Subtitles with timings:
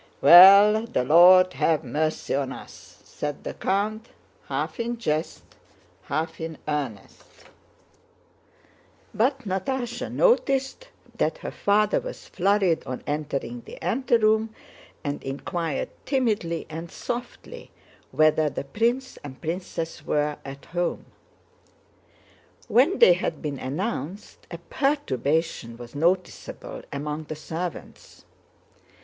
[0.19, 4.09] "Well, the Lord have mercy on us!" said the count,
[4.47, 5.43] half in jest,
[6.05, 7.23] half in earnest;
[9.13, 10.87] but Natásha noticed
[11.19, 14.55] that her father was flurried on entering the anteroom
[15.03, 17.69] and inquired timidly and softly
[18.09, 21.05] whether the prince and princess were at home.
[22.67, 28.25] When they had been announced a perturbation was noticeable among the servants.